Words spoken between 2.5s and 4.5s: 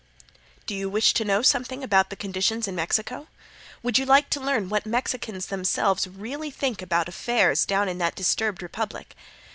in Mexico? Would you like to